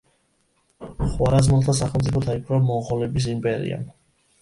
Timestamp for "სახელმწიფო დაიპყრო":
1.83-2.63